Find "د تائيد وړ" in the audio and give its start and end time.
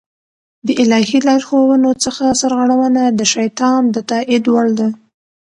3.95-4.67